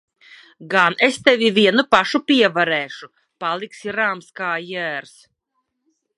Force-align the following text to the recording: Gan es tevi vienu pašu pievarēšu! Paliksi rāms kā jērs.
Gan 0.73 0.95
es 1.07 1.19
tevi 1.27 1.51
vienu 1.57 1.85
pašu 1.97 2.21
pievarēšu! 2.31 3.11
Paliksi 3.45 3.95
rāms 3.99 4.35
kā 4.41 4.53
jērs. 4.73 5.15